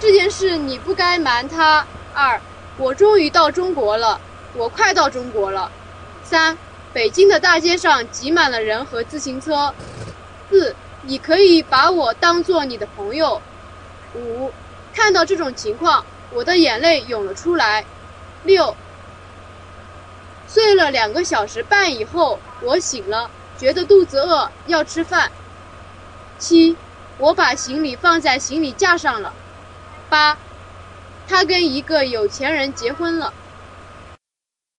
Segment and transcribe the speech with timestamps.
[0.00, 1.86] 这件事你不该瞒他。
[2.14, 2.40] 二，
[2.78, 4.18] 我终于到中国了，
[4.54, 5.70] 我快到中国了。
[6.24, 6.56] 三，
[6.94, 9.74] 北京的大街上挤满了人和自行车。
[10.48, 13.42] 四，你可以把我当做你的朋友。
[14.14, 14.50] 五，
[14.94, 17.84] 看到这种情况，我的眼泪涌了出来。
[18.44, 18.74] 六，
[20.48, 25.30] 睡了两个小时半以后，我醒了，觉得肚子饿，要吃饭。
[26.38, 26.74] 七，
[27.18, 29.34] 我把行李放在行李架上了。
[30.10, 30.40] 八，
[31.24, 33.32] 他跟一个有钱人结婚了。